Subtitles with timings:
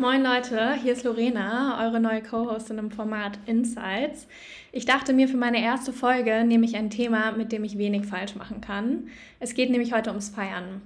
[0.00, 4.28] Moin Leute, hier ist Lorena, eure neue Co-Hostin im Format Insights.
[4.70, 8.06] Ich dachte mir, für meine erste Folge nehme ich ein Thema, mit dem ich wenig
[8.06, 9.08] falsch machen kann.
[9.40, 10.82] Es geht nämlich heute ums Feiern.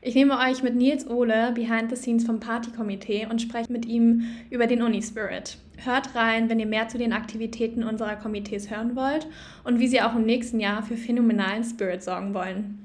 [0.00, 4.22] Ich nehme euch mit Nils Ohle behind the scenes vom Partykomitee und spreche mit ihm
[4.48, 5.58] über den Unispirit.
[5.84, 9.26] Hört rein, wenn ihr mehr zu den Aktivitäten unserer Komitees hören wollt
[9.64, 12.83] und wie sie auch im nächsten Jahr für phänomenalen Spirit sorgen wollen.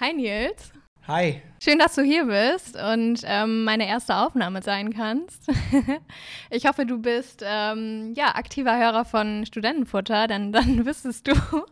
[0.00, 0.70] Hi Nils.
[1.08, 1.42] Hi.
[1.60, 5.50] Schön, dass du hier bist und ähm, meine erste Aufnahme sein kannst.
[6.50, 11.32] ich hoffe, du bist ähm, ja, aktiver Hörer von Studentenfutter, denn dann wüsstest du,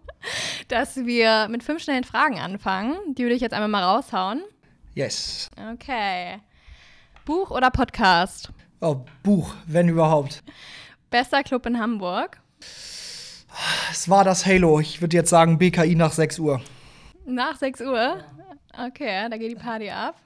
[0.68, 2.96] dass wir mit fünf schnellen Fragen anfangen.
[3.14, 4.42] Die würde ich jetzt einmal mal raushauen.
[4.96, 5.48] Yes.
[5.74, 6.40] Okay.
[7.24, 8.50] Buch oder Podcast?
[8.80, 10.42] Oh, Buch, wenn überhaupt.
[11.10, 12.40] Bester Club in Hamburg?
[13.92, 14.80] Es war das Halo.
[14.80, 16.60] Ich würde jetzt sagen BKI nach 6 Uhr.
[17.26, 18.24] Nach 6 Uhr?
[18.72, 20.16] Okay, da geht die Party ab.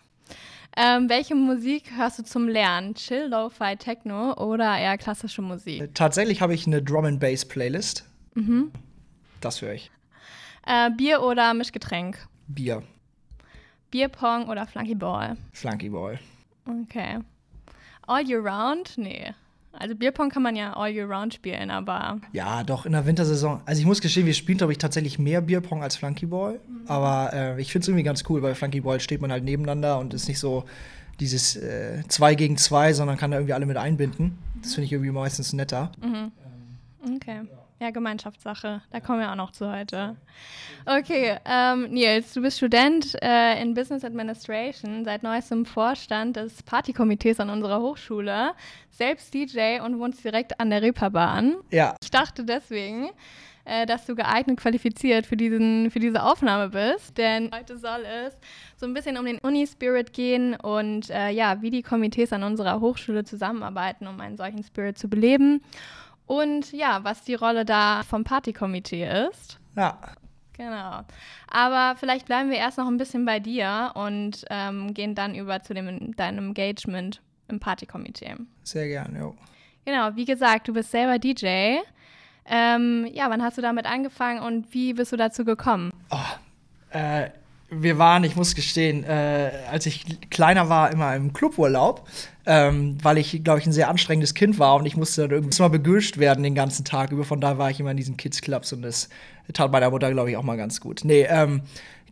[0.77, 2.95] Ähm, welche Musik hörst du zum Lernen?
[2.95, 5.95] Chill, Lo-Fi, Techno oder eher klassische Musik?
[5.95, 8.05] Tatsächlich habe ich eine Drum and Bass Playlist.
[8.35, 8.71] Mhm.
[9.41, 9.91] Das höre ich.
[10.67, 12.19] Äh, Bier oder Mischgetränk?
[12.47, 12.83] Bier.
[13.91, 15.37] Bierpong oder Flunkyball?
[15.53, 16.21] Flunkyball.
[16.85, 17.19] Okay.
[18.07, 18.97] All year round?
[18.97, 19.35] Nee.
[19.81, 22.21] Also Bierpong kann man ja all year round spielen, aber.
[22.33, 23.63] Ja, doch, in der Wintersaison.
[23.65, 26.61] Also ich muss gestehen, wir spielen, glaube ich, tatsächlich mehr Bierpong als Flunkyball.
[26.69, 26.83] Mhm.
[26.87, 30.13] Aber äh, ich finde es irgendwie ganz cool, weil Flunkyball steht man halt nebeneinander und
[30.13, 30.65] ist nicht so
[31.19, 34.37] dieses äh, zwei gegen zwei, sondern kann da irgendwie alle mit einbinden.
[34.61, 35.91] Das finde ich irgendwie meistens netter.
[36.03, 36.31] Mhm.
[37.17, 37.41] Okay.
[37.51, 37.60] Ja.
[37.81, 38.83] Ja, Gemeinschaftssache.
[38.91, 40.15] Da kommen wir auch noch zu heute.
[40.85, 47.41] Okay, ähm, Nils, du bist Student äh, in Business Administration, seit neuestem Vorstand des Partykomitees
[47.41, 48.51] an unserer Hochschule,
[48.91, 51.57] selbst DJ und wohnst direkt an der Reeperbahn.
[51.71, 51.95] Ja.
[52.03, 53.09] Ich dachte deswegen,
[53.65, 58.37] äh, dass du geeignet qualifiziert für, diesen, für diese Aufnahme bist, denn heute soll es
[58.77, 62.81] so ein bisschen um den Uni-Spirit gehen und äh, ja, wie die Komitees an unserer
[62.81, 65.63] Hochschule zusammenarbeiten, um einen solchen Spirit zu beleben
[66.31, 69.59] und ja, was die Rolle da vom Partykomitee ist.
[69.77, 69.99] Ja.
[70.53, 71.01] Genau.
[71.49, 75.61] Aber vielleicht bleiben wir erst noch ein bisschen bei dir und ähm, gehen dann über
[75.65, 78.37] zu dem, deinem Engagement im Partykomitee.
[78.63, 79.35] Sehr gerne, jo.
[79.85, 81.79] Genau, wie gesagt, du bist selber DJ.
[82.45, 85.91] Ähm, ja, wann hast du damit angefangen und wie bist du dazu gekommen?
[86.11, 87.31] Oh, äh,
[87.71, 92.07] wir waren, ich muss gestehen, äh, als ich kleiner war, immer im Cluburlaub,
[92.53, 95.63] ähm, weil ich, glaube ich, ein sehr anstrengendes Kind war und ich musste dann irgendwie
[95.63, 97.23] mal begürscht werden den ganzen Tag über.
[97.23, 99.09] Von da war ich immer in diesen Kids-Clubs und das
[99.53, 101.01] tat meiner Mutter, glaube ich, auch mal ganz gut.
[101.05, 101.63] Nee, ähm,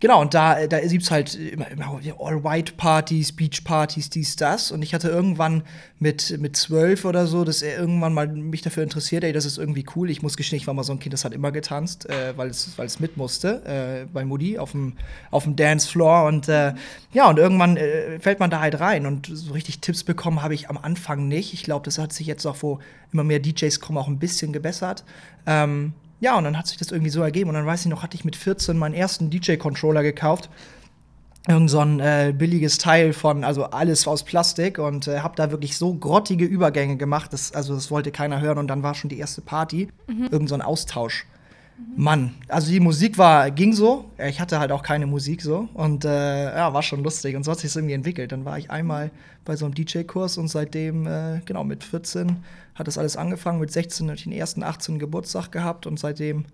[0.01, 4.71] Genau, und da, da gibt's halt immer, immer All-White-Partys, Beach-Partys, dies, das.
[4.71, 5.65] Und ich hatte irgendwann
[5.99, 9.59] mit, mit zwölf oder so, dass er irgendwann mal mich dafür interessiert, ey, das ist
[9.59, 10.09] irgendwie cool.
[10.09, 12.49] Ich muss gestehen, ich war mal so ein Kind, das hat immer getanzt, äh, weil,
[12.49, 14.93] es, weil es mit musste, äh, bei Mutti auf dem,
[15.33, 16.27] auf dem Dancefloor.
[16.27, 16.75] Und äh,
[17.13, 19.05] ja, und irgendwann äh, fällt man da halt rein.
[19.05, 21.55] Und so richtig Tipps bekommen habe ich am Anfang nicht.
[21.55, 22.79] Ich glaube, das hat sich jetzt auch, wo
[23.13, 25.03] immer mehr DJs kommen, auch ein bisschen gebessert.
[25.45, 27.51] Ähm, ja, und dann hat sich das irgendwie so ergeben.
[27.51, 30.51] Und dann weiß ich noch, hatte ich mit 14 meinen ersten DJ-Controller gekauft.
[31.47, 35.51] Irgend so ein äh, billiges Teil von, also alles aus Plastik und äh, habe da
[35.51, 37.33] wirklich so grottige Übergänge gemacht.
[37.33, 39.89] Das, also das wollte keiner hören und dann war schon die erste Party.
[40.09, 40.29] Mhm.
[40.31, 41.25] Irgend so ein Austausch.
[41.97, 44.11] Mann, also die Musik war, ging so.
[44.19, 45.69] Ich hatte halt auch keine Musik so.
[45.75, 47.37] Und äh, ja, war schon lustig.
[47.37, 48.33] Und so hat sich irgendwie entwickelt.
[48.33, 49.11] Dann war ich einmal
[49.45, 52.37] bei so einem DJ-Kurs und seitdem, äh, genau, mit 14
[52.75, 53.59] hat das alles angefangen.
[53.61, 54.99] Mit 16 hatte ich den ersten 18.
[54.99, 56.45] Geburtstag gehabt und seitdem.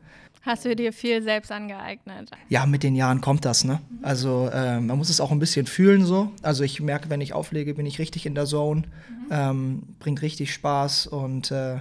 [0.42, 2.30] Hast du dir viel selbst angeeignet?
[2.48, 3.80] Ja, mit den Jahren kommt das, ne?
[4.02, 6.32] Also äh, man muss es auch ein bisschen fühlen so.
[6.42, 8.82] Also ich merke, wenn ich auflege, bin ich richtig in der Zone.
[8.82, 9.26] Mhm.
[9.30, 11.80] Ähm, bringt richtig Spaß und äh,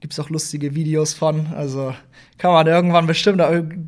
[0.00, 1.46] gibt es auch lustige Videos von.
[1.54, 1.94] Also
[2.38, 3.42] kann man irgendwann bestimmt,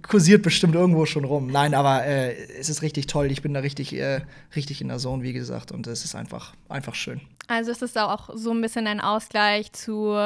[0.06, 1.48] kursiert bestimmt irgendwo schon rum.
[1.48, 3.30] Nein, aber äh, es ist richtig toll.
[3.30, 4.20] Ich bin da richtig, äh,
[4.54, 7.20] richtig in der Zone, wie gesagt, und es ist einfach, einfach schön.
[7.48, 10.16] Also ist es auch so ein bisschen ein Ausgleich zu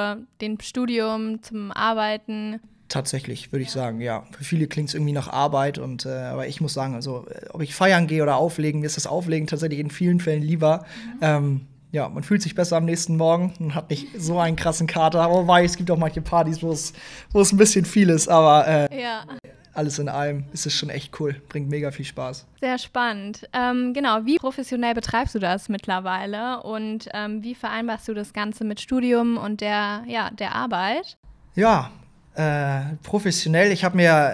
[0.41, 2.61] dem Studium, zum Arbeiten?
[2.89, 4.25] Tatsächlich, würde ich sagen, ja.
[4.33, 7.63] Für viele klingt es irgendwie nach Arbeit und äh, aber ich muss sagen, also ob
[7.63, 10.85] ich feiern gehe oder auflegen, mir ist das Auflegen tatsächlich in vielen Fällen lieber.
[11.15, 11.19] Mhm.
[11.21, 11.61] Ähm,
[11.93, 15.29] ja, man fühlt sich besser am nächsten Morgen und hat nicht so einen krassen Kater.
[15.31, 16.93] Wobei, es gibt auch manche Partys, wo es,
[17.33, 19.25] wo es ein bisschen viel ist, aber äh, ja.
[19.75, 21.35] alles in allem ist es schon echt cool.
[21.49, 22.47] Bringt mega viel Spaß.
[22.61, 23.49] Sehr spannend.
[23.53, 28.65] Ähm, genau, wie professionell betreibst du das mittlerweile und ähm, wie vereinbarst du das Ganze
[28.65, 31.17] mit Studium und der, ja, der Arbeit?
[31.57, 31.91] Ja,
[32.35, 34.33] Äh, professionell, ich habe mir,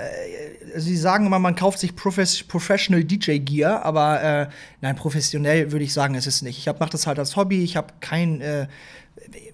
[0.74, 4.48] äh, sie sagen immer, man kauft sich Profes Professional DJ Gear, aber äh,
[4.80, 6.58] nein, professionell würde ich sagen, es ist nicht.
[6.58, 8.66] Ich mache das halt als Hobby, ich habe kein äh,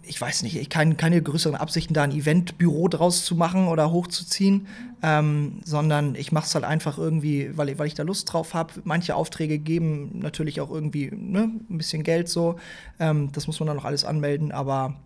[0.03, 3.91] ich weiß nicht, ich kann keine größeren Absichten, da ein Eventbüro draus zu machen oder
[3.91, 4.67] hochzuziehen,
[5.03, 8.75] ähm, sondern ich mache es halt einfach irgendwie, weil, weil ich da Lust drauf habe.
[8.85, 12.57] Manche Aufträge geben natürlich auch irgendwie ne, ein bisschen Geld so.
[12.99, 14.97] Ähm, das muss man dann noch alles anmelden, aber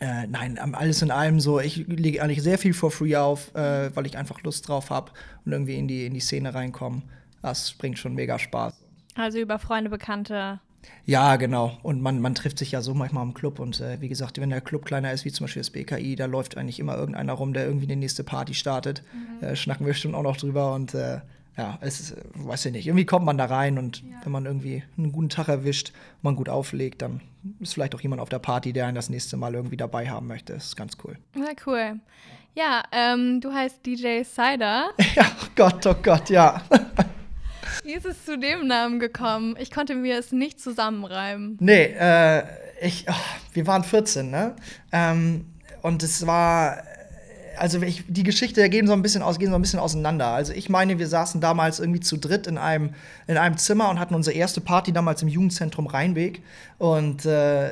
[0.00, 3.94] äh, nein, alles in allem so, ich lege eigentlich sehr viel for free auf, äh,
[3.94, 5.12] weil ich einfach Lust drauf habe
[5.44, 7.02] und irgendwie in die, in die Szene reinkomme.
[7.42, 8.74] Das bringt schon mega Spaß.
[9.14, 10.60] Also über Freunde, Bekannte
[11.04, 11.78] ja, genau.
[11.82, 13.58] Und man, man trifft sich ja so manchmal im Club.
[13.58, 16.26] Und äh, wie gesagt, wenn der Club kleiner ist, wie zum Beispiel das BKI, da
[16.26, 19.02] läuft eigentlich immer irgendeiner rum, der irgendwie die nächste Party startet.
[19.12, 19.46] Mhm.
[19.46, 20.74] Äh, schnacken wir bestimmt auch noch drüber.
[20.74, 21.20] Und äh,
[21.56, 24.20] ja, es weiß ich nicht, irgendwie kommt man da rein und ja.
[24.24, 27.20] wenn man irgendwie einen guten Tag erwischt, man gut auflegt, dann
[27.60, 30.28] ist vielleicht auch jemand auf der Party, der einen das nächste Mal irgendwie dabei haben
[30.28, 30.54] möchte.
[30.54, 31.18] Das ist ganz cool.
[31.36, 32.00] Ja, cool.
[32.54, 34.90] Ja, ähm, du heißt DJ Cider.
[35.14, 36.62] ja, oh Gott, oh Gott, ja.
[37.82, 39.56] Wie ist es zu dem Namen gekommen?
[39.58, 41.56] Ich konnte mir es nicht zusammenreimen.
[41.60, 42.44] Nee, äh,
[42.80, 43.14] ich, oh,
[43.52, 44.54] wir waren 14, ne?
[44.92, 45.46] Ähm,
[45.82, 46.82] und es war,
[47.58, 50.28] also ich, die Geschichte gehen so ein bisschen aus, gehen so ein bisschen auseinander.
[50.28, 52.94] Also ich meine, wir saßen damals irgendwie zu dritt in einem,
[53.26, 56.42] in einem Zimmer und hatten unsere erste Party damals im Jugendzentrum Rheinweg
[56.78, 57.70] und äh,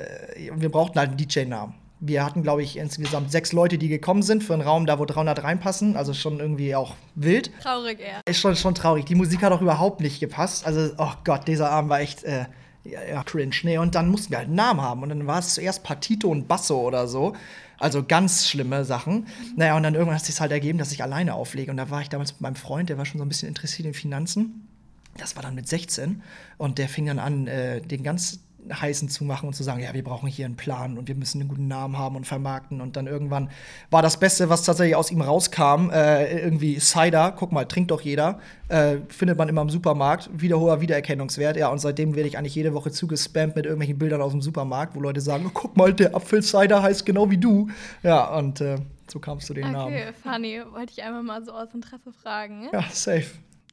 [0.54, 4.42] wir brauchten halt einen DJ-Namen wir hatten, glaube ich, insgesamt sechs Leute, die gekommen sind
[4.42, 5.96] für einen Raum, da wo 300 reinpassen.
[5.96, 7.50] Also schon irgendwie auch wild.
[7.62, 8.22] Traurig, eher.
[8.24, 9.04] Ist schon, schon traurig.
[9.04, 10.66] Die Musik hat auch überhaupt nicht gepasst.
[10.66, 12.46] Also, oh Gott, dieser Abend war echt äh,
[12.84, 13.54] ja, cringe.
[13.64, 15.02] Nee, und dann mussten wir halt einen Namen haben.
[15.02, 17.34] Und dann war es zuerst Partito und Basso oder so.
[17.80, 19.26] Also ganz schlimme Sachen.
[19.56, 21.70] Naja, und dann irgendwann hat es sich halt ergeben, dass ich alleine auflege.
[21.70, 23.86] Und da war ich damals mit meinem Freund, der war schon so ein bisschen interessiert
[23.86, 24.68] in Finanzen.
[25.16, 26.22] Das war dann mit 16.
[26.58, 28.40] Und der fing dann an, äh, den ganz
[28.72, 31.40] heißen zu machen und zu sagen, ja, wir brauchen hier einen Plan und wir müssen
[31.40, 32.80] einen guten Namen haben und vermarkten.
[32.80, 33.50] Und dann irgendwann
[33.90, 38.00] war das Beste, was tatsächlich aus ihm rauskam, äh, irgendwie Cider, guck mal, trinkt doch
[38.00, 41.56] jeder, äh, findet man immer im Supermarkt, wieder hoher Wiedererkennungswert.
[41.56, 44.94] Ja, und seitdem werde ich eigentlich jede Woche zugespammt mit irgendwelchen Bildern aus dem Supermarkt,
[44.94, 47.68] wo Leute sagen, oh, guck mal, der Apfel-Cider heißt genau wie du.
[48.02, 48.76] Ja, und äh,
[49.10, 49.94] so kamst du den okay, Namen.
[49.94, 50.60] Okay, funny.
[50.72, 52.68] Wollte ich einmal mal so aus Interesse fragen.
[52.72, 53.26] Ja, safe.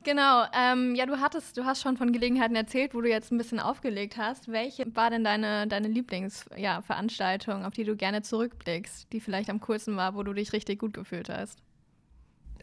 [0.08, 3.38] Genau, ähm, ja, du hattest, du hast schon von Gelegenheiten erzählt, wo du jetzt ein
[3.38, 4.50] bisschen aufgelegt hast.
[4.50, 9.60] Welche war denn deine, deine Lieblingsveranstaltung, ja, auf die du gerne zurückblickst, die vielleicht am
[9.60, 11.58] coolsten war, wo du dich richtig gut gefühlt hast?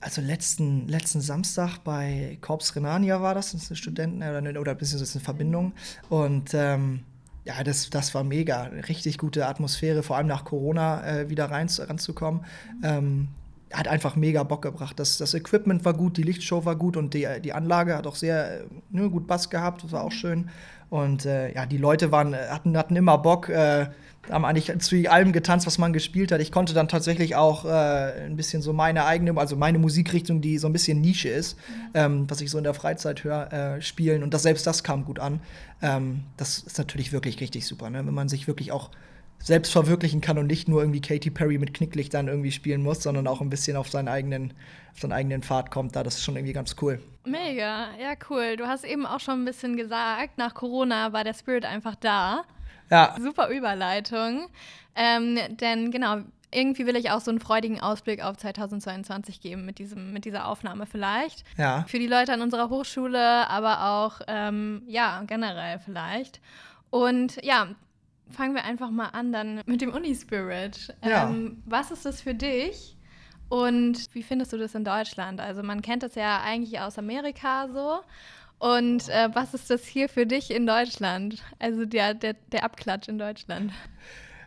[0.01, 4.75] Also letzten, letzten Samstag bei Corps Renania war das, das ist eine Studenten- oder, oder
[4.75, 5.75] beziehungsweise eine Verbindung.
[6.09, 7.01] Und ähm,
[7.45, 8.63] ja, das, das war mega.
[8.89, 12.47] Richtig gute Atmosphäre, vor allem nach Corona äh, wieder rein, ranzukommen.
[12.83, 13.29] Ähm,
[13.75, 14.99] hat einfach mega Bock gebracht.
[14.99, 18.17] Das, das Equipment war gut, die Lichtshow war gut und die, die Anlage hat auch
[18.17, 20.49] sehr ne, gut Bass gehabt, das war auch schön.
[20.91, 23.87] Und äh, ja, die Leute waren, hatten, hatten immer Bock, äh,
[24.31, 26.41] haben eigentlich zu allem getanzt, was man gespielt hat.
[26.41, 30.59] Ich konnte dann tatsächlich auch äh, ein bisschen so meine eigene, also meine Musikrichtung, die
[30.59, 31.91] so ein bisschen Nische ist, mhm.
[31.95, 34.23] ähm, was ich so in der Freizeit höre, äh, spielen.
[34.23, 35.41] Und das, selbst das kam gut an.
[35.83, 38.07] Ähm, das ist natürlich wirklich richtig super, ne?
[38.07, 38.91] wenn man sich wirklich auch
[39.39, 43.27] selbst verwirklichen kann und nicht nur irgendwie Katy Perry mit Knicklichtern irgendwie spielen muss, sondern
[43.27, 44.55] auch ein bisschen auf seinen eigenen,
[44.93, 46.03] auf seinen eigenen Pfad kommt da.
[46.03, 47.01] Das ist schon irgendwie ganz cool.
[47.27, 48.57] Mega, ja, cool.
[48.57, 52.45] Du hast eben auch schon ein bisschen gesagt, nach Corona war der Spirit einfach da.
[52.91, 53.15] Ja.
[53.21, 54.47] Super Überleitung.
[54.95, 56.19] Ähm, denn genau,
[56.55, 60.47] irgendwie will ich auch so einen freudigen Ausblick auf 2022 geben mit, diesem, mit dieser
[60.47, 61.45] Aufnahme vielleicht.
[61.59, 61.85] Ja.
[61.89, 66.41] Für die Leute an unserer Hochschule, aber auch, ähm, ja, generell vielleicht.
[66.91, 67.69] Und ja,
[68.31, 70.95] fangen wir einfach mal an dann mit dem Unispirit.
[71.05, 71.29] Ja.
[71.29, 72.97] Ähm, was ist das für dich?
[73.49, 75.41] Und wie findest du das in Deutschland?
[75.41, 78.01] Also man kennt das ja eigentlich aus Amerika so.
[78.59, 81.43] Und äh, was ist das hier für dich in Deutschland?
[81.59, 83.73] Also der, der, der Abklatsch in Deutschland.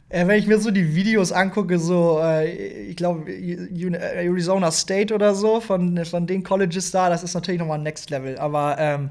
[0.10, 5.36] Äh, wenn ich mir so die Videos angucke, so, äh, ich glaube, Arizona State oder
[5.36, 8.38] so, von, von den Colleges da, das ist natürlich nochmal Next Level.
[8.38, 9.10] Aber ähm,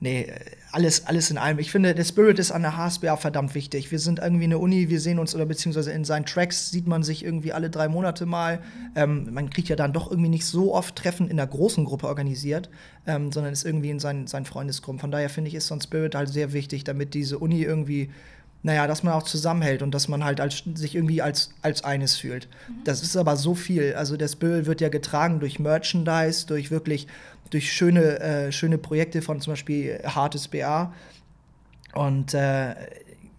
[0.00, 0.32] nee,
[0.72, 1.58] alles, alles in allem.
[1.58, 3.92] Ich finde, der Spirit ist an der HSBA verdammt wichtig.
[3.92, 7.02] Wir sind irgendwie eine Uni, wir sehen uns, oder beziehungsweise in seinen Tracks sieht man
[7.02, 8.60] sich irgendwie alle drei Monate mal.
[8.96, 12.08] Ähm, man kriegt ja dann doch irgendwie nicht so oft Treffen in der großen Gruppe
[12.08, 12.70] organisiert,
[13.06, 14.98] ähm, sondern ist irgendwie in seinen, seinen Freundesgruppen.
[14.98, 18.10] Von daher finde ich, ist so ein Spirit halt sehr wichtig, damit diese Uni irgendwie
[18.64, 22.16] naja, dass man auch zusammenhält und dass man halt als, sich irgendwie als, als eines
[22.16, 22.48] fühlt.
[22.66, 22.84] Mhm.
[22.84, 23.94] Das ist aber so viel.
[23.94, 27.06] Also der Spirit wird ja getragen durch Merchandise, durch wirklich,
[27.50, 30.94] durch schöne, äh, schöne Projekte von zum Beispiel Hartes BA.
[31.92, 32.74] Und äh,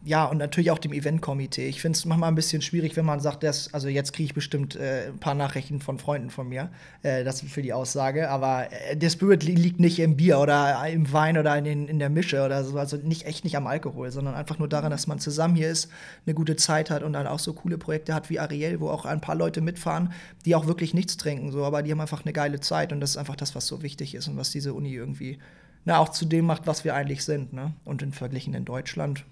[0.05, 1.67] ja, und natürlich auch dem Eventkomitee.
[1.67, 4.33] Ich finde es manchmal ein bisschen schwierig, wenn man sagt, dass, also jetzt kriege ich
[4.35, 6.69] bestimmt äh, ein paar Nachrichten von Freunden von mir,
[7.01, 10.87] äh, das für die Aussage, aber äh, der Spirit li liegt nicht im Bier oder
[10.87, 13.65] im Wein oder in, den, in der Mische oder so, also nicht echt nicht am
[13.65, 15.89] Alkohol, sondern einfach nur daran, dass man zusammen hier ist,
[16.27, 19.05] eine gute Zeit hat und dann auch so coole Projekte hat wie Ariel, wo auch
[19.05, 20.13] ein paar Leute mitfahren,
[20.45, 23.11] die auch wirklich nichts trinken, so, aber die haben einfach eine geile Zeit und das
[23.11, 25.39] ist einfach das, was so wichtig ist und was diese Uni irgendwie
[25.85, 27.53] na, auch zu dem macht, was wir eigentlich sind.
[27.53, 27.73] Ne?
[27.85, 29.23] Und in verglichen in Deutschland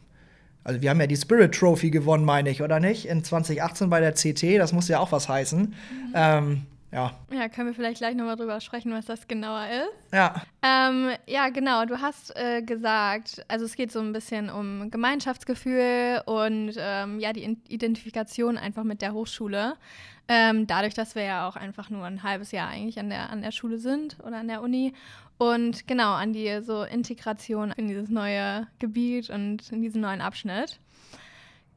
[0.63, 3.05] also wir haben ja die Spirit Trophy gewonnen, meine ich, oder nicht?
[3.05, 5.61] In 2018 bei der CT, das muss ja auch was heißen.
[5.61, 6.13] Mhm.
[6.13, 6.61] Ähm,
[6.93, 7.11] ja.
[7.31, 10.13] Ja, können wir vielleicht gleich nochmal drüber sprechen, was das genauer ist.
[10.13, 10.43] Ja.
[10.61, 11.85] Ähm, ja, genau.
[11.85, 17.33] Du hast äh, gesagt, also es geht so ein bisschen um Gemeinschaftsgefühl und ähm, ja,
[17.33, 19.73] die Identifikation einfach mit der Hochschule.
[20.27, 23.41] Ähm, dadurch, dass wir ja auch einfach nur ein halbes Jahr eigentlich an der, an
[23.41, 24.93] der Schule sind oder an der Uni.
[25.37, 30.79] Und genau, an die so Integration in dieses neue Gebiet und in diesen neuen Abschnitt.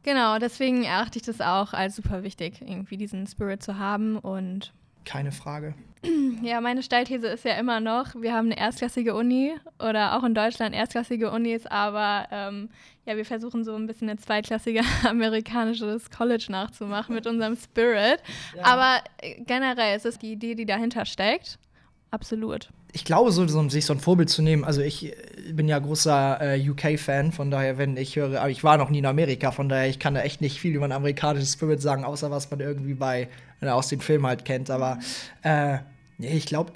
[0.02, 4.72] Genau, deswegen erachte ich das auch als super wichtig, irgendwie diesen Spirit zu haben und
[5.06, 5.74] keine Frage.
[6.42, 10.34] Ja, meine Steilthese ist ja immer noch, wir haben eine erstklassige Uni oder auch in
[10.34, 12.68] Deutschland erstklassige Unis, aber ähm,
[13.06, 18.22] ja, wir versuchen so ein bisschen eine zweitklassige amerikanisches College nachzumachen mit unserem Spirit.
[18.54, 18.64] Ja.
[18.64, 21.58] Aber äh, generell ist es die Idee, die dahinter steckt.
[22.16, 22.70] Absolut.
[22.92, 25.14] Ich glaube, so, so, sich so ein Vorbild zu nehmen, also ich
[25.52, 29.00] bin ja großer äh, UK-Fan, von daher, wenn ich höre, aber ich war noch nie
[29.00, 32.04] in Amerika, von daher, ich kann da echt nicht viel über ein amerikanisches Spirit sagen,
[32.04, 33.28] außer was man irgendwie bei,
[33.60, 34.70] äh, aus den Filmen halt kennt.
[34.70, 34.98] Aber
[35.42, 35.80] äh,
[36.18, 36.72] ich glaube,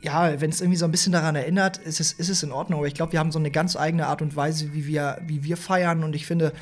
[0.00, 2.78] ja, wenn es irgendwie so ein bisschen daran erinnert, ist es, ist es in Ordnung.
[2.78, 5.42] Aber ich glaube, wir haben so eine ganz eigene Art und Weise, wie wir, wie
[5.42, 6.04] wir feiern.
[6.04, 6.52] Und ich finde,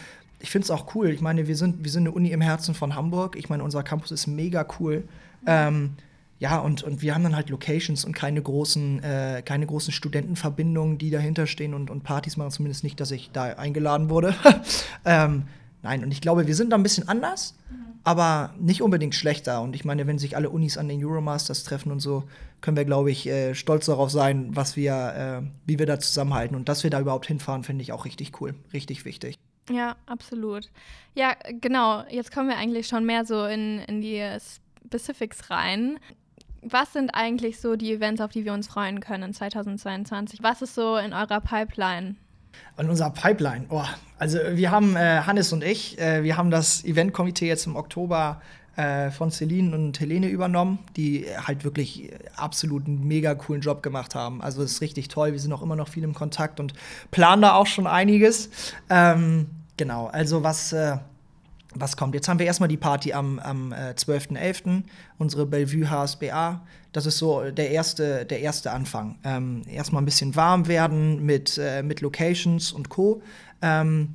[0.41, 1.11] ich finde es auch cool.
[1.11, 3.37] Ich meine, wir sind, wir sind eine Uni im Herzen von Hamburg.
[3.37, 5.05] Ich meine, unser Campus ist mega cool.
[5.47, 5.97] Ähm,
[6.43, 10.99] ja, und, und wir haben dann halt Locations und keine großen, äh, keine großen Studentenverbindungen,
[10.99, 14.35] die dahinter stehen und, und Partys machen, zumindest nicht, dass ich da eingeladen wurde.
[15.05, 15.45] ähm,
[15.83, 18.01] nein, und ich glaube, wir sind da ein bisschen anders, mhm.
[18.03, 19.63] aber nicht unbedingt schlechter.
[19.63, 22.25] Und ich meine, wenn sich alle Unis an den Euromasters treffen und so,
[22.61, 26.57] können wir, glaube ich, äh, stolz darauf sein, was wir, äh, wie wir da zusammenhalten.
[26.57, 29.39] Und dass wir da überhaupt hinfahren, finde ich auch richtig cool, richtig wichtig.
[29.71, 30.71] Ja, absolut.
[31.15, 32.03] Ja, genau.
[32.11, 34.27] Jetzt kommen wir eigentlich schon mehr so in, in die
[34.85, 36.01] Specifics rein
[36.63, 40.43] was sind eigentlich so die Events, auf die wir uns freuen können in 2022?
[40.43, 42.17] Was ist so in eurer Pipeline?
[42.79, 43.85] In unserer Pipeline, oh,
[44.19, 48.41] also wir haben, äh, Hannes und ich, äh, wir haben das Eventkomitee jetzt im Oktober
[48.77, 54.15] äh, von Celine und Helene übernommen, die halt wirklich absolut einen mega coolen Job gemacht
[54.15, 54.41] haben.
[54.43, 56.73] Also es ist richtig toll, wir sind auch immer noch viel im Kontakt und
[57.11, 58.51] planen da auch schon einiges.
[58.89, 60.97] Ähm, genau, also was äh,
[61.75, 62.15] was kommt.
[62.15, 64.83] Jetzt haben wir erstmal die Party am, am äh, 12.11.,
[65.19, 66.63] unsere Bellevue HSBA.
[66.93, 69.19] Das ist so der erste, der erste Anfang.
[69.25, 73.23] Ähm, erstmal ein bisschen warm werden mit, äh, mit Locations und Co.
[73.63, 74.15] Ähm,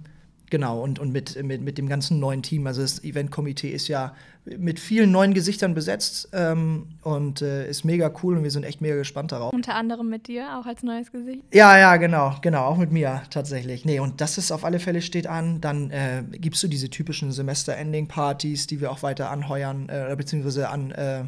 [0.49, 2.67] Genau, und, und mit, mit, mit dem ganzen neuen Team.
[2.67, 4.13] Also das Eventkomitee ist ja
[4.45, 8.79] mit vielen neuen Gesichtern besetzt ähm, und äh, ist mega cool und wir sind echt
[8.79, 9.51] mega gespannt darauf.
[9.51, 11.43] Unter anderem mit dir, auch als neues Gesicht?
[11.53, 13.83] Ja, ja, genau, genau, auch mit mir tatsächlich.
[13.83, 15.59] Nee, und das ist auf alle Fälle steht an.
[15.59, 20.91] Dann äh, gibst du diese typischen Semester-Ending-Partys, die wir auch weiter anheuern, äh, beziehungsweise an
[20.91, 21.25] äh,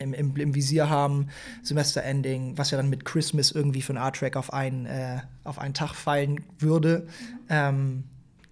[0.00, 1.28] im, im, im, Visier haben,
[1.62, 5.74] Semester-Ending, was ja dann mit Christmas irgendwie für einen Art-Track auf, ein, äh, auf einen
[5.74, 7.06] Tag fallen würde.
[7.06, 7.38] Mhm.
[7.48, 8.04] Ähm,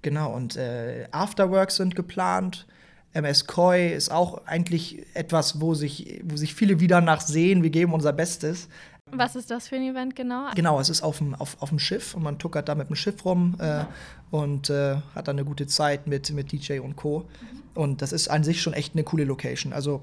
[0.02, 2.66] Genau, und äh, Afterworks sind geplant.
[3.12, 7.62] MS Koi ist auch eigentlich etwas, wo sich, wo sich viele wieder nach sehen.
[7.62, 8.68] Wir geben unser Bestes.
[9.12, 10.46] Was ist das für ein Event genau?
[10.54, 12.94] Genau, es ist auf dem, auf, auf dem Schiff und man tuckert da mit dem
[12.94, 13.84] Schiff rum äh,
[14.30, 17.26] und äh, hat dann eine gute Zeit mit, mit DJ und Co.
[17.74, 19.72] Und das ist an sich schon echt eine coole Location.
[19.72, 20.02] Also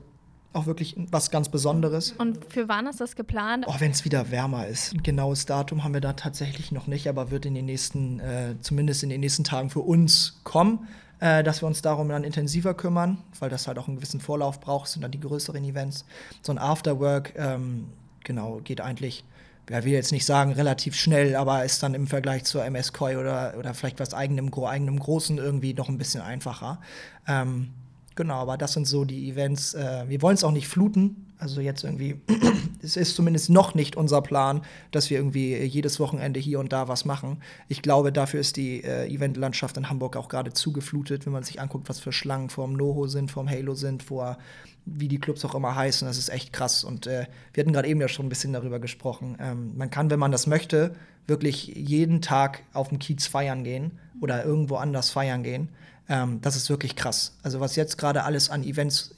[0.57, 2.13] auch wirklich was ganz Besonderes.
[2.17, 3.65] Und für wann ist das geplant?
[3.67, 4.93] Oh, wenn es wieder wärmer ist.
[4.93, 8.55] Ein genaues Datum haben wir da tatsächlich noch nicht, aber wird in den nächsten, äh,
[8.61, 10.87] zumindest in den nächsten Tagen für uns kommen,
[11.19, 14.59] äh, dass wir uns darum dann intensiver kümmern, weil das halt auch einen gewissen Vorlauf
[14.59, 16.05] braucht, sind dann die größeren Events.
[16.41, 17.87] So ein Afterwork, ähm,
[18.23, 19.23] genau, geht eigentlich
[19.69, 23.17] ja, will jetzt nicht sagen relativ schnell, aber ist dann im Vergleich zur MS Koi
[23.17, 26.79] oder, oder vielleicht was eigenem, eigenem Großen irgendwie noch ein bisschen einfacher.
[27.27, 27.73] Ähm,
[28.17, 29.75] Genau, aber das sind so die Events.
[29.75, 31.27] Äh, wir wollen es auch nicht fluten.
[31.37, 32.19] Also jetzt irgendwie,
[32.81, 36.87] es ist zumindest noch nicht unser Plan, dass wir irgendwie jedes Wochenende hier und da
[36.87, 37.43] was machen.
[37.67, 41.61] Ich glaube, dafür ist die äh, Eventlandschaft in Hamburg auch gerade zugeflutet, wenn man sich
[41.61, 44.39] anguckt, was für Schlangen vorm Noho sind, vorm Halo sind, vor
[44.85, 46.07] wie die Clubs auch immer heißen.
[46.07, 46.83] Das ist echt krass.
[46.83, 49.37] Und äh, wir hatten gerade eben ja schon ein bisschen darüber gesprochen.
[49.39, 50.95] Ähm, man kann, wenn man das möchte,
[51.27, 55.69] wirklich jeden Tag auf dem Kiez feiern gehen oder irgendwo anders feiern gehen.
[56.09, 57.37] Ähm, das ist wirklich krass.
[57.43, 59.15] Also was jetzt gerade alles an Events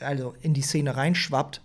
[0.00, 1.60] also in die Szene reinschwappt,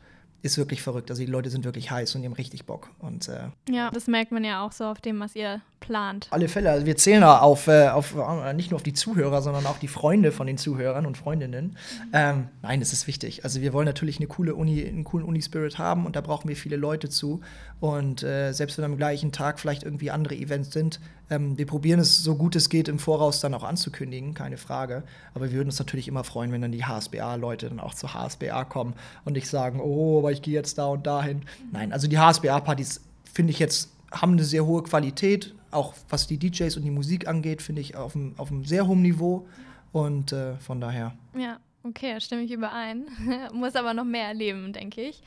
[0.45, 1.09] ist wirklich verrückt.
[1.09, 2.91] Also die Leute sind wirklich heiß und die haben richtig Bock.
[2.99, 6.27] Und, äh ja, das merkt man ja auch so auf dem, was ihr plant.
[6.29, 6.69] Alle Fälle.
[6.69, 9.79] Also wir zählen da auf, äh, auf äh, nicht nur auf die Zuhörer, sondern auch
[9.79, 11.65] die Freunde von den Zuhörern und Freundinnen.
[11.65, 12.09] Mhm.
[12.13, 13.43] Ähm, nein, das ist wichtig.
[13.43, 16.55] Also wir wollen natürlich eine coole Uni, einen coolen Uni-Spirit haben und da brauchen wir
[16.55, 17.41] viele Leute zu.
[17.79, 21.99] Und äh, selbst wenn am gleichen Tag vielleicht irgendwie andere Events sind, ähm, wir probieren
[21.99, 25.03] es so gut es geht im Voraus dann auch anzukündigen, keine Frage.
[25.33, 28.65] Aber wir würden uns natürlich immer freuen, wenn dann die HSBA-Leute dann auch zur HSBA
[28.65, 31.37] kommen und nicht sagen, oh, aber ich gehe jetzt da und dahin.
[31.37, 31.43] Mhm.
[31.71, 33.01] Nein, also die HSBA-Partys
[33.31, 37.27] finde ich jetzt haben eine sehr hohe Qualität, auch was die DJs und die Musik
[37.27, 39.45] angeht, finde ich auf einem, auf einem sehr hohen Niveau.
[39.91, 41.13] Und äh, von daher.
[41.37, 41.57] Ja.
[41.87, 43.05] Okay, stimme ich überein.
[43.53, 45.21] Muss aber noch mehr erleben, denke ich.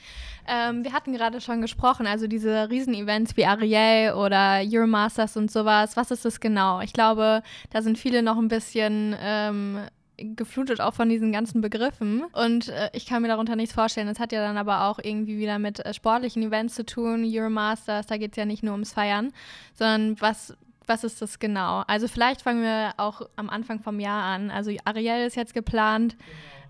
[0.49, 5.97] Ähm, wir hatten gerade schon gesprochen, also diese Riesenevents wie Ariel oder Euromasters und sowas.
[5.97, 6.81] Was ist das genau?
[6.81, 9.79] Ich glaube, da sind viele noch ein bisschen ähm,
[10.17, 12.25] geflutet auch von diesen ganzen Begriffen.
[12.33, 14.09] Und äh, ich kann mir darunter nichts vorstellen.
[14.09, 18.07] Es hat ja dann aber auch irgendwie wieder mit äh, sportlichen Events zu tun, Euromasters,
[18.07, 19.33] da geht es ja nicht nur ums Feiern,
[19.75, 20.57] sondern was,
[20.89, 21.83] was ist das genau?
[21.87, 24.51] Also vielleicht fangen wir auch am Anfang vom Jahr an.
[24.51, 26.17] Also Ariel ist jetzt geplant,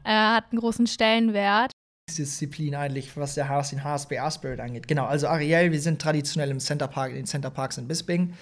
[0.04, 0.10] genau.
[0.10, 1.72] äh, hat einen großen Stellenwert.
[2.16, 4.88] Disziplin eigentlich, was der HS, den HSBA Spirit angeht.
[4.88, 8.34] Genau, also Ariel, wir sind traditionell im Center Park, in den Center Parks in Bisping.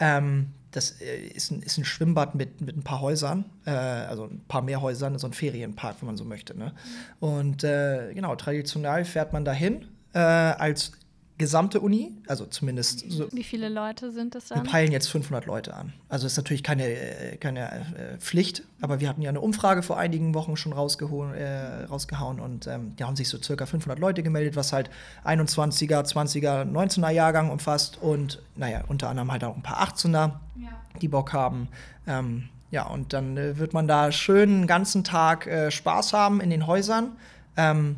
[0.00, 4.24] Ähm, das äh, ist ein, ist ein, Schwimmbad mit, mit ein paar Häusern, äh, also
[4.24, 6.56] ein paar mehr Häusern, so ein Ferienpark, wenn man so möchte.
[6.58, 6.72] Ne?
[7.20, 10.92] Und äh, genau, traditionell fährt man dahin äh, als
[11.36, 13.26] gesamte Uni, also zumindest so.
[13.32, 14.62] Wie viele Leute sind das dann?
[14.62, 15.92] Wir peilen jetzt 500 Leute an.
[16.08, 19.98] Also ist natürlich keine, äh, keine äh, Pflicht, aber wir hatten ja eine Umfrage vor
[19.98, 24.22] einigen Wochen schon rausgehauen, äh, rausgehauen und ähm, die haben sich so circa 500 Leute
[24.22, 24.90] gemeldet, was halt
[25.24, 30.68] 21er, 20er, 19er Jahrgang umfasst und naja, unter anderem halt auch ein paar 18er, ja.
[31.02, 31.68] die Bock haben.
[32.06, 36.40] Ähm, ja, und dann äh, wird man da schön einen ganzen Tag äh, Spaß haben
[36.40, 37.12] in den Häusern.
[37.56, 37.96] Ähm,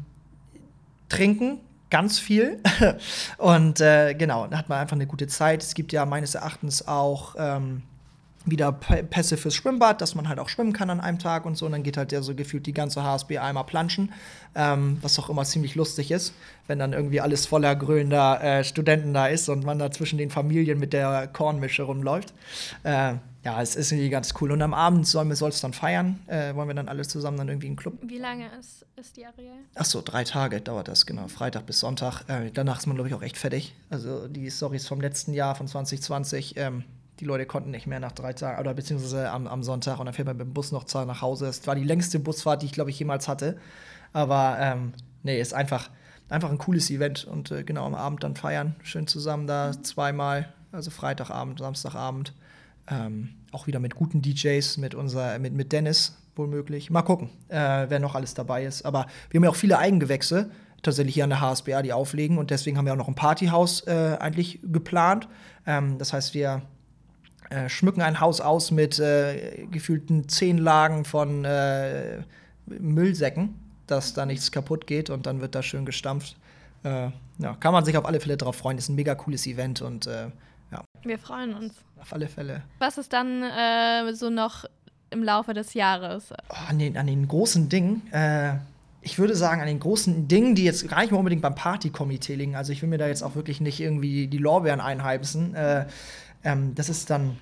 [1.08, 2.60] trinken, ganz viel.
[3.38, 5.62] und äh, genau, da hat man einfach eine gute Zeit.
[5.62, 7.82] Es gibt ja meines Erachtens auch ähm,
[8.46, 11.66] wieder Pässe fürs Schwimmbad, dass man halt auch schwimmen kann an einem Tag und so.
[11.66, 14.12] Und dann geht halt ja so gefühlt die ganze HSB einmal planschen,
[14.54, 16.32] ähm, was auch immer ziemlich lustig ist,
[16.68, 20.30] wenn dann irgendwie alles voller grölender äh, Studenten da ist und man da zwischen den
[20.30, 22.32] Familien mit der Kornmische rumläuft.
[22.84, 23.14] Äh,
[23.46, 24.50] ja, es ist irgendwie ganz cool.
[24.50, 26.18] Und am Abend sollen wir es dann feiern.
[26.26, 27.94] Äh, wollen wir dann alle zusammen dann irgendwie einen Club.
[28.02, 29.52] Wie lange ist, ist die Ariel?
[29.76, 31.28] Ach so, drei Tage dauert das, genau.
[31.28, 32.24] Freitag bis Sonntag.
[32.28, 33.76] Äh, danach ist man, glaube ich, auch echt fertig.
[33.88, 36.82] Also die Stories vom letzten Jahr, von 2020, ähm,
[37.20, 40.00] die Leute konnten nicht mehr nach drei Tagen, oder beziehungsweise am, am Sonntag.
[40.00, 41.46] Und dann fährt man mit dem Bus noch nach Hause.
[41.46, 43.60] Es war die längste Busfahrt, die ich, glaube ich, jemals hatte.
[44.12, 45.88] Aber ähm, nee, ist einfach,
[46.28, 47.24] einfach ein cooles Event.
[47.24, 48.74] Und äh, genau am Abend dann feiern.
[48.82, 50.52] Schön zusammen da zweimal.
[50.72, 52.32] Also Freitagabend, Samstagabend.
[52.88, 56.64] Ähm, auch wieder mit guten DJs, mit, unser, mit, mit Dennis wohl.
[56.90, 58.84] Mal gucken, äh, wer noch alles dabei ist.
[58.84, 60.50] Aber wir haben ja auch viele Eigengewächse
[60.82, 62.38] tatsächlich hier an der HSBA, die auflegen.
[62.38, 65.28] Und deswegen haben wir auch noch ein Partyhaus äh, eigentlich geplant.
[65.66, 66.62] Ähm, das heißt, wir
[67.50, 72.22] äh, schmücken ein Haus aus mit äh, gefühlten zehn Lagen von äh,
[72.66, 73.54] Müllsäcken,
[73.86, 76.36] dass da nichts kaputt geht und dann wird da schön gestampft.
[76.82, 78.78] Äh, ja, kann man sich auf alle Fälle drauf freuen.
[78.78, 80.08] Ist ein mega cooles Event und.
[81.06, 81.74] Wir freuen uns.
[82.00, 82.62] Auf alle Fälle.
[82.78, 84.64] Was ist dann äh, so noch
[85.10, 86.32] im Laufe des Jahres?
[86.50, 88.02] Oh, an, den, an den großen Dingen.
[88.12, 88.54] Äh,
[89.02, 92.34] ich würde sagen, an den großen Dingen, die jetzt gar nicht mehr unbedingt beim Partykomitee
[92.34, 92.56] liegen.
[92.56, 95.54] Also ich will mir da jetzt auch wirklich nicht irgendwie die Lorbeeren einheimsen.
[95.54, 95.86] Äh,
[96.42, 97.36] ähm, das ist dann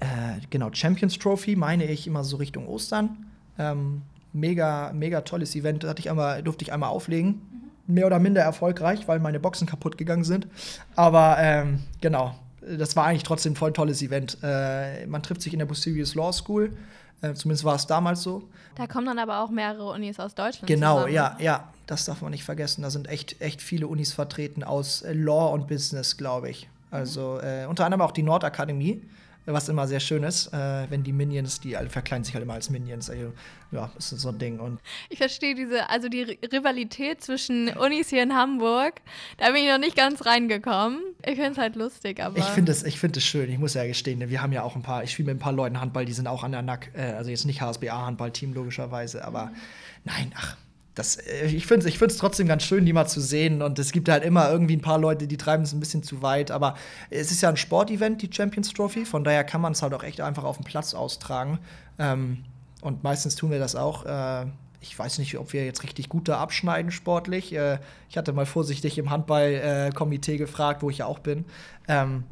[0.00, 3.26] äh, genau Champions Trophy, meine ich, immer so Richtung Ostern.
[3.56, 5.84] Ähm, mega, mega tolles Event.
[5.84, 7.40] Hatte ich einmal, durfte ich einmal auflegen.
[7.86, 7.94] Mhm.
[7.94, 10.48] Mehr oder minder erfolgreich, weil meine Boxen kaputt gegangen sind.
[10.96, 14.38] Aber ähm, genau, das war eigentlich trotzdem ein voll tolles Event.
[14.42, 16.76] Äh, man trifft sich in der Bucerius Law School.
[17.20, 18.48] Äh, zumindest war es damals so.
[18.76, 20.66] Da kommen dann aber auch mehrere Unis aus Deutschland.
[20.66, 21.14] Genau, zusammen.
[21.14, 21.72] ja, ja.
[21.86, 22.82] Das darf man nicht vergessen.
[22.82, 26.68] Da sind echt, echt viele Unis vertreten aus äh, Law und Business, glaube ich.
[26.90, 29.02] Also äh, unter anderem auch die Nordakademie
[29.52, 32.54] was immer sehr schön ist, äh, wenn die Minions, die alle verkleiden sich halt immer
[32.54, 33.10] als Minions.
[33.10, 33.32] Also,
[33.70, 34.58] ja, das ist so ein Ding.
[34.58, 39.00] Und ich verstehe diese, also die Rivalität zwischen Unis hier in Hamburg,
[39.38, 41.00] da bin ich noch nicht ganz reingekommen.
[41.24, 42.38] Ich finde es halt lustig, aber.
[42.38, 45.02] Ich finde es find schön, ich muss ja gestehen, wir haben ja auch ein paar,
[45.04, 47.30] ich spiele mit ein paar Leuten Handball, die sind auch an der Nack, äh, also
[47.30, 49.56] jetzt nicht HSBA-Handball-Team logischerweise, aber mhm.
[50.04, 50.56] nein, ach,
[50.98, 53.62] das, äh, ich finde es ich trotzdem ganz schön, die mal zu sehen.
[53.62, 56.22] Und es gibt halt immer irgendwie ein paar Leute, die treiben es ein bisschen zu
[56.22, 56.50] weit.
[56.50, 56.74] Aber
[57.10, 59.04] es ist ja ein Sportevent, die Champions Trophy.
[59.04, 61.58] Von daher kann man es halt auch echt einfach auf dem Platz austragen.
[61.98, 62.44] Ähm,
[62.80, 64.04] und meistens tun wir das auch.
[64.04, 64.46] Äh,
[64.80, 67.54] ich weiß nicht, ob wir jetzt richtig gut da abschneiden sportlich.
[67.54, 71.44] Äh, ich hatte mal vorsichtig im Handballkomitee äh, gefragt, wo ich ja auch bin.
[71.86, 72.24] Ähm,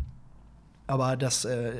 [0.86, 1.72] aber das äh,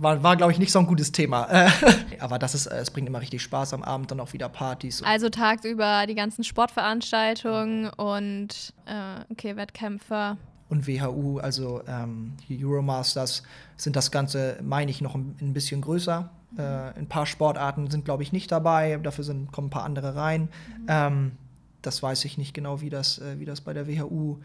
[0.00, 1.48] war, war glaube ich, nicht so ein gutes Thema.
[2.18, 5.02] aber das ist, es bringt immer richtig Spaß am Abend, dann auch wieder Partys.
[5.02, 10.36] Also tagsüber die ganzen Sportveranstaltungen und äh, okay, Wettkämpfe.
[10.68, 13.42] und WHU, also ähm, Euromasters,
[13.76, 16.30] sind das Ganze, meine ich, noch ein, ein bisschen größer.
[16.56, 18.98] Äh, ein paar Sportarten sind, glaube ich, nicht dabei.
[19.02, 20.42] Dafür sind, kommen ein paar andere rein.
[20.42, 20.86] Mhm.
[20.88, 21.32] Ähm,
[21.80, 24.38] das weiß ich nicht genau, wie das, äh, wie das bei der WHU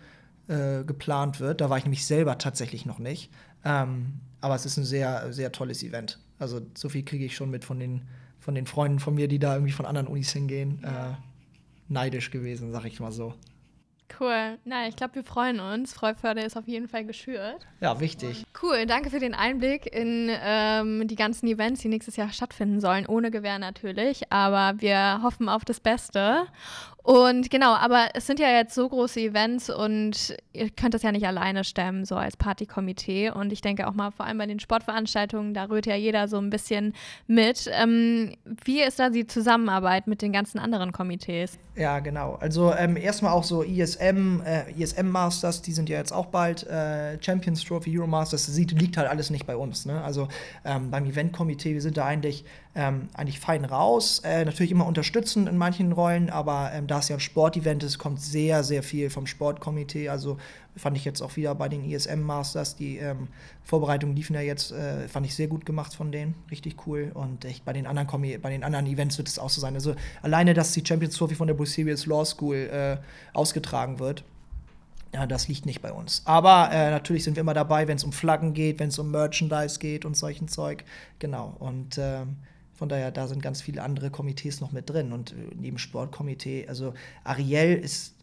[0.47, 1.61] äh, geplant wird.
[1.61, 3.31] Da war ich nämlich selber tatsächlich noch nicht.
[3.65, 6.19] Ähm, aber es ist ein sehr, sehr tolles Event.
[6.39, 8.03] Also so viel kriege ich schon mit von den,
[8.39, 10.83] von den Freunden von mir, die da irgendwie von anderen Unis hingehen.
[10.83, 11.15] Äh,
[11.89, 13.33] neidisch gewesen, sag ich mal so.
[14.19, 14.57] Cool.
[14.63, 15.93] Na, ich glaube, wir freuen uns.
[15.93, 17.67] Freuförde ist auf jeden Fall geschürt.
[17.81, 18.45] Ja, wichtig.
[18.61, 18.85] Cool.
[18.85, 23.05] Danke für den Einblick in ähm, die ganzen Events, die nächstes Jahr stattfinden sollen.
[23.05, 24.31] Ohne Gewehr natürlich.
[24.31, 26.47] Aber wir hoffen auf das Beste.
[27.07, 31.13] Und genau, aber es sind ja jetzt so große Events und ihr könnt das ja
[31.13, 33.29] nicht alleine stemmen, so als Partykomitee.
[33.29, 36.37] Und ich denke auch mal, vor allem bei den Sportveranstaltungen, da rührt ja jeder so
[36.37, 36.93] ein bisschen
[37.25, 37.71] mit.
[37.71, 41.57] Ähm, wie ist da die Zusammenarbeit mit den ganzen anderen Komitees?
[41.77, 42.35] Ja, genau.
[42.41, 46.67] Also ähm, erstmal auch so ISM, äh, ISM Masters, die sind ja jetzt auch bald,
[46.67, 49.85] äh, Champions Trophy, Euro Masters, das liegt halt alles nicht bei uns.
[49.85, 50.03] Ne?
[50.03, 50.27] Also
[50.65, 52.43] ähm, beim Eventkomitee, wir sind da eigentlich
[52.77, 54.21] ähm, eigentlich fein raus.
[54.23, 57.97] Äh, natürlich immer unterstützend in manchen Rollen, aber ähm, da es ja ein Sportevent ist,
[57.97, 60.09] kommt sehr, sehr viel vom Sportkomitee.
[60.09, 60.37] Also
[60.75, 62.75] fand ich jetzt auch wieder bei den ISM Masters.
[62.75, 63.29] Die ähm,
[63.63, 66.35] Vorbereitungen liefen ja jetzt, äh, fand ich sehr gut gemacht von denen.
[66.51, 67.11] Richtig cool.
[67.15, 69.73] Und echt bei den anderen, Komi bei den anderen Events wird es auch so sein.
[69.73, 72.97] Also alleine, dass die Champions Trophy von der Bucerius Law School äh,
[73.33, 74.23] ausgetragen wird.
[75.15, 76.21] Ja, das liegt nicht bei uns.
[76.25, 79.09] Aber äh, natürlich sind wir immer dabei, wenn es um Flaggen geht, wenn es um
[79.09, 80.83] Merchandise geht und solchen Zeug.
[81.17, 81.55] Genau.
[81.57, 82.35] Und ähm,
[82.77, 85.11] von daher, da sind ganz viele andere Komitees noch mit drin.
[85.11, 88.13] Und äh, neben Sportkomitee, also Ariel ist,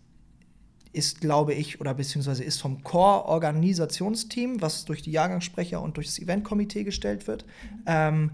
[0.92, 6.20] ist glaube ich, oder beziehungsweise ist vom Core-Organisationsteam, was durch die Jahrgangssprecher und durch das
[6.20, 7.44] Eventkomitee gestellt wird.
[7.44, 7.82] Mhm.
[7.86, 8.30] Ähm,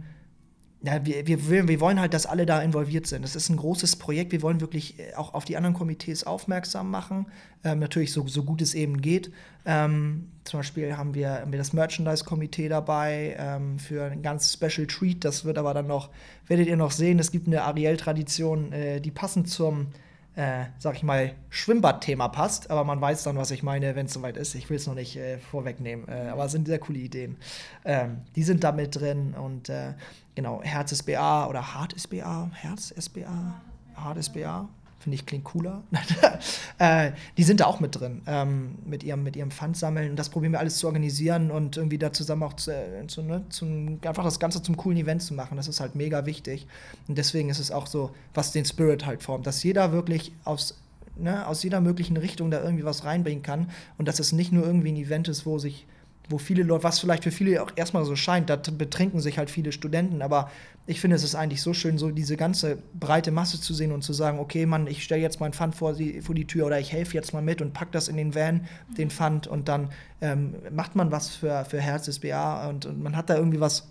[0.83, 3.23] ja, wir, wir, wir wollen halt, dass alle da involviert sind.
[3.23, 4.33] Das ist ein großes Projekt.
[4.33, 7.27] Wir wollen wirklich äh, auch auf die anderen Komitees aufmerksam machen.
[7.65, 9.31] Ähm, natürlich so, so gut es eben geht.
[9.67, 14.87] Ähm, zum Beispiel haben wir, haben wir das Merchandise-Komitee dabei ähm, für ein ganz Special
[14.87, 15.23] Treat.
[15.23, 16.09] Das wird aber dann noch,
[16.47, 19.89] werdet ihr noch sehen, es gibt eine Ariel-Tradition, äh, die passend zum
[20.37, 22.71] äh, sag ich mal, Schwimmbadthema passt.
[22.71, 24.55] Aber man weiß dann, was ich meine, wenn es soweit ist.
[24.55, 26.09] Ich will es noch nicht äh, vorwegnehmen.
[26.09, 27.37] Äh, aber es sind sehr coole Ideen.
[27.85, 29.95] Ähm, die sind da mit drin und äh,
[30.35, 33.61] genau, Herz SBA oder Hart SBA, Herz SBA,
[33.95, 34.69] Hart SBA,
[35.01, 35.83] Finde ich, klingt cooler.
[36.79, 40.11] äh, die sind da auch mit drin, ähm, mit, ihrem, mit ihrem Pfand sammeln.
[40.11, 43.23] Und das probieren wir alles zu organisieren und irgendwie da zusammen auch zu, äh, zu,
[43.23, 45.57] ne, zum, einfach das Ganze zum coolen Event zu machen.
[45.57, 46.67] Das ist halt mega wichtig.
[47.09, 50.79] Und deswegen ist es auch so, was den Spirit halt formt, dass jeder wirklich aus,
[51.17, 53.71] ne, aus jeder möglichen Richtung da irgendwie was reinbringen kann.
[53.97, 55.87] Und dass es nicht nur irgendwie ein Event ist, wo sich
[56.31, 59.51] wo viele Leute, was vielleicht für viele auch erstmal so scheint, da betrinken sich halt
[59.51, 60.51] viele Studenten, aber
[60.87, 64.03] ich finde, es ist eigentlich so schön, so diese ganze breite Masse zu sehen und
[64.03, 66.79] zu sagen, okay, Mann, ich stelle jetzt meinen Pfand vor die, vor die Tür oder
[66.81, 68.67] ich helfe jetzt mal mit und pack das in den Van,
[68.97, 69.91] den Pfand und dann
[70.21, 73.89] ähm, macht man was für, für Herz SBA und, und man hat da irgendwie was,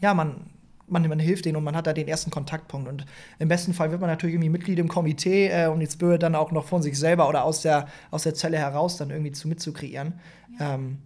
[0.00, 0.50] ja, man,
[0.88, 2.88] man, man hilft denen und man hat da den ersten Kontaktpunkt.
[2.88, 3.06] Und
[3.38, 6.34] im besten Fall wird man natürlich irgendwie Mitglied im Komitee, äh, um den Spirit dann
[6.34, 9.48] auch noch von sich selber oder aus der, aus der Zelle heraus dann irgendwie zu
[9.48, 10.14] mitzukreieren.
[10.58, 10.74] Ja.
[10.74, 10.98] Ähm,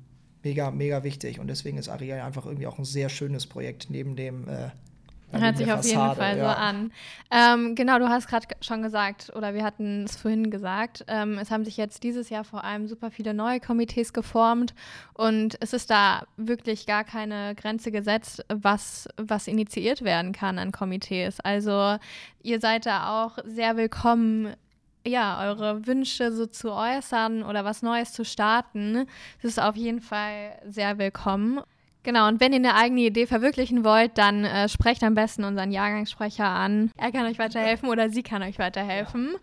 [0.46, 1.40] mega, mega wichtig.
[1.40, 4.48] Und deswegen ist Ariel einfach irgendwie auch ein sehr schönes Projekt neben dem.
[4.48, 4.70] Äh,
[5.32, 6.44] Hört sich auf Fassade, jeden Fall ja.
[6.44, 6.92] so an.
[7.32, 11.50] Ähm, genau, du hast gerade schon gesagt, oder wir hatten es vorhin gesagt, ähm, es
[11.50, 14.72] haben sich jetzt dieses Jahr vor allem super viele neue Komitees geformt
[15.14, 20.70] und es ist da wirklich gar keine Grenze gesetzt, was, was initiiert werden kann an
[20.70, 21.40] Komitees.
[21.40, 21.96] Also
[22.44, 24.54] ihr seid da auch sehr willkommen,
[25.06, 29.06] ja, eure Wünsche so zu äußern oder was Neues zu starten.
[29.42, 31.60] Das ist auf jeden Fall sehr willkommen.
[32.02, 35.72] Genau, und wenn ihr eine eigene Idee verwirklichen wollt, dann äh, sprecht am besten unseren
[35.72, 36.92] Jahrgangssprecher an.
[36.96, 39.30] Er kann euch weiterhelfen oder sie kann euch weiterhelfen.
[39.32, 39.38] Ja.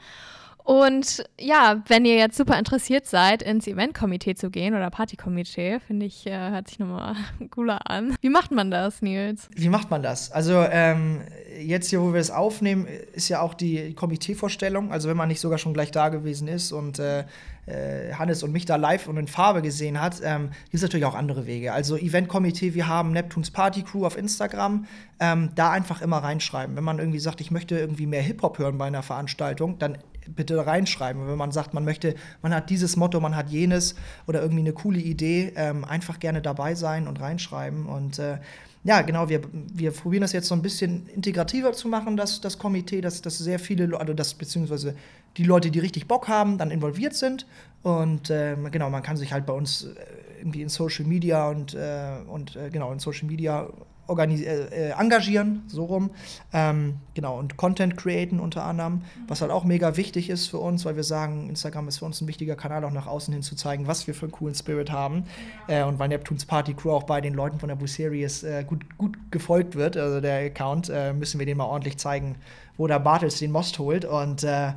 [0.63, 6.05] Und ja, wenn ihr jetzt super interessiert seid, ins Eventkomitee zu gehen oder Partykomitee, finde
[6.05, 7.15] ich, äh, hört sich nochmal
[7.51, 8.15] cooler an.
[8.21, 9.49] Wie macht man das, Nils?
[9.53, 10.31] Wie macht man das?
[10.31, 11.21] Also ähm,
[11.61, 14.93] jetzt hier, wo wir es aufnehmen, ist ja auch die Komiteevorstellung.
[14.93, 17.25] Also wenn man nicht sogar schon gleich da gewesen ist und äh,
[17.65, 21.05] äh, Hannes und mich da live und in Farbe gesehen hat, ähm, gibt es natürlich
[21.05, 21.73] auch andere Wege.
[21.73, 24.85] Also Eventkomitee, wir haben Neptuns Party Crew auf Instagram.
[25.19, 26.75] Ähm, da einfach immer reinschreiben.
[26.75, 30.65] Wenn man irgendwie sagt, ich möchte irgendwie mehr Hip-Hop hören bei einer Veranstaltung, dann bitte
[30.65, 31.27] reinschreiben.
[31.27, 33.95] Wenn man sagt, man möchte, man hat dieses Motto, man hat jenes
[34.27, 37.85] oder irgendwie eine coole Idee, ähm, einfach gerne dabei sein und reinschreiben.
[37.85, 38.37] Und äh,
[38.83, 42.57] ja, genau, wir, wir probieren das jetzt so ein bisschen integrativer zu machen, das, das
[42.57, 44.95] Komitee, dass, dass sehr viele, also das beziehungsweise
[45.37, 47.47] die Leute, die richtig Bock haben, dann involviert sind.
[47.81, 49.95] Und äh, genau, man kann sich halt bei uns äh,
[50.39, 53.69] irgendwie in Social Media und, äh, und äh, genau, in Social Media
[54.07, 56.11] äh, engagieren, so rum.
[56.51, 60.85] Ähm, genau, und Content createn unter anderem, was halt auch mega wichtig ist für uns,
[60.85, 63.55] weil wir sagen, Instagram ist für uns ein wichtiger Kanal, auch nach außen hin zu
[63.55, 65.25] zeigen, was wir für einen coolen Spirit haben.
[65.67, 65.81] Ja.
[65.81, 68.63] Äh, und weil Neptunes Party Crew auch bei den Leuten von der Boo Series äh,
[68.65, 72.35] gut, gut gefolgt wird, also der Account, äh, müssen wir den mal ordentlich zeigen,
[72.77, 74.05] wo der Bartels den Most holt.
[74.05, 74.73] Und äh,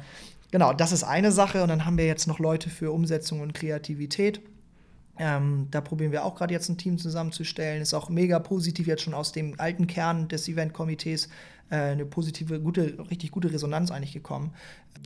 [0.51, 1.63] genau, das ist eine Sache.
[1.63, 4.41] Und dann haben wir jetzt noch Leute für Umsetzung und Kreativität.
[5.19, 7.81] Ähm, da probieren wir auch gerade jetzt ein Team zusammenzustellen.
[7.81, 11.29] Ist auch mega positiv jetzt schon aus dem alten Kern des Event-Komitees
[11.71, 14.53] äh, eine positive, gute, richtig gute Resonanz eigentlich gekommen.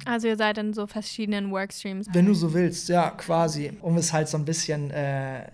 [0.04, 2.06] Also ihr seid in so verschiedenen Workstreams.
[2.12, 3.72] Wenn du so willst, ja, quasi.
[3.80, 5.46] Um es halt so ein bisschen, äh,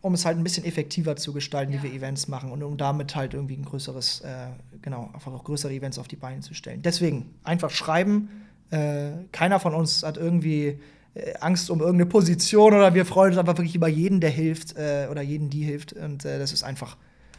[0.00, 1.82] um es halt ein bisschen effektiver zu gestalten, ja.
[1.82, 4.46] wie wir Events machen und um damit halt irgendwie ein größeres, äh,
[4.82, 6.82] genau, einfach auch größere Events auf die Beine zu stellen.
[6.82, 8.28] Deswegen einfach schreiben.
[8.70, 10.78] Äh, keiner von uns hat irgendwie
[11.14, 14.76] äh, Angst um irgendeine Position oder wir freuen uns einfach wirklich über jeden, der hilft
[14.76, 15.92] äh, oder jeden, die hilft.
[15.92, 16.96] Und äh, das ist einfach,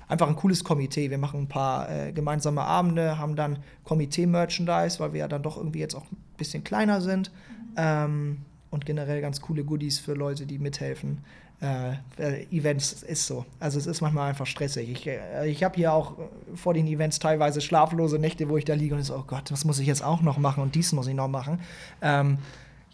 [0.08, 1.10] einfach ein cooles Komitee.
[1.10, 5.58] Wir machen ein paar äh, gemeinsame Abende, haben dann Komitee-Merchandise, weil wir ja dann doch
[5.58, 7.32] irgendwie jetzt auch ein bisschen kleiner sind.
[7.78, 8.38] Ähm,
[8.72, 11.20] und generell ganz coole Goodies für Leute, die mithelfen.
[11.62, 13.46] Äh, Events ist so.
[13.60, 14.90] Also es ist manchmal einfach stressig.
[14.90, 15.10] Ich,
[15.46, 16.14] ich habe hier auch
[16.54, 19.64] vor den Events teilweise schlaflose Nächte, wo ich da liege und so, oh Gott, was
[19.64, 21.62] muss ich jetzt auch noch machen und dies muss ich noch machen.
[22.02, 22.40] Ähm,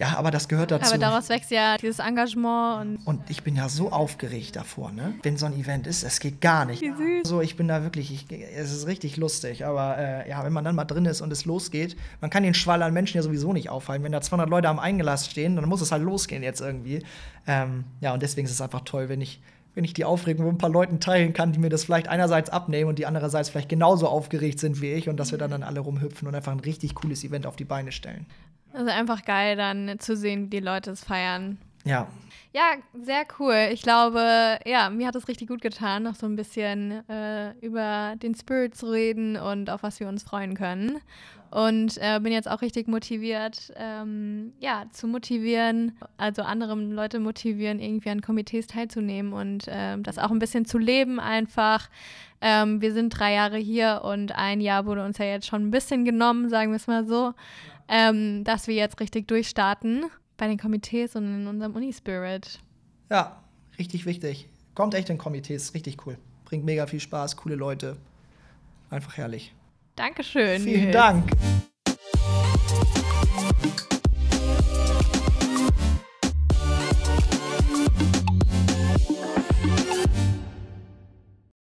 [0.01, 0.89] ja, aber das gehört dazu.
[0.89, 2.97] Aber daraus wächst ja dieses Engagement.
[3.05, 5.13] Und, und ich bin ja so aufgeregt davor, ne?
[5.21, 6.81] Wenn so ein Event ist, es geht gar nicht.
[6.81, 7.27] Wie süß.
[7.27, 9.63] So, ich bin da wirklich, ich, es ist richtig lustig.
[9.63, 12.55] Aber äh, ja, wenn man dann mal drin ist und es losgeht, man kann den
[12.55, 14.03] Schwall an Menschen ja sowieso nicht aufhalten.
[14.03, 17.03] Wenn da 200 Leute am Eingelass stehen, dann muss es halt losgehen jetzt irgendwie.
[17.45, 19.39] Ähm, ja, und deswegen ist es einfach toll, wenn ich
[19.73, 22.49] wenn ich die Aufregung mit ein paar Leuten teilen kann, die mir das vielleicht einerseits
[22.49, 25.63] abnehmen und die andererseits vielleicht genauso aufgeregt sind wie ich und dass wir dann, dann
[25.63, 28.25] alle rumhüpfen und einfach ein richtig cooles Event auf die Beine stellen.
[28.73, 31.57] Also einfach geil, dann zu sehen, wie die Leute es feiern.
[31.83, 32.07] Ja.
[32.53, 33.69] Ja, sehr cool.
[33.71, 38.15] Ich glaube, ja, mir hat es richtig gut getan, noch so ein bisschen äh, über
[38.21, 40.99] den Spirit zu reden und auf was wir uns freuen können.
[41.51, 47.79] Und äh, bin jetzt auch richtig motiviert, ähm, ja, zu motivieren, also andere Leute motivieren,
[47.79, 51.89] irgendwie an Komitees teilzunehmen und äh, das auch ein bisschen zu leben einfach.
[52.39, 55.71] Ähm, wir sind drei Jahre hier und ein Jahr wurde uns ja jetzt schon ein
[55.71, 57.33] bisschen genommen, sagen wir es mal so
[57.91, 60.05] ähm, dass wir jetzt richtig durchstarten
[60.37, 62.59] bei den Komitees und in unserem Uni-Spirit.
[63.09, 63.43] Ja,
[63.77, 64.47] richtig wichtig.
[64.73, 66.17] Kommt echt in Komitees, richtig cool.
[66.45, 67.97] Bringt mega viel Spaß, coole Leute.
[68.89, 69.53] Einfach herrlich.
[69.95, 70.61] Dankeschön.
[70.61, 70.93] Vielen Nils.
[70.93, 71.23] Dank.